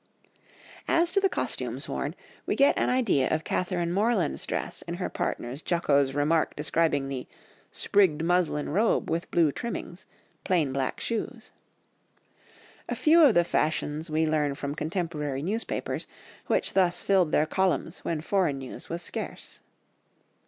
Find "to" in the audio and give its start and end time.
1.11-1.19